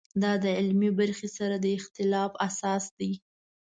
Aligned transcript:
دا 0.21 0.31
د 0.43 0.45
علمي 0.57 0.89
برخې 0.99 1.29
سره 1.37 1.55
د 1.59 1.65
اختلاف 1.77 2.31
اساس 2.47 2.83
دی. 2.97 3.11